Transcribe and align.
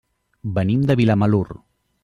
Venim 0.55 0.87
de 0.93 0.97
Vilamalur. 1.03 1.47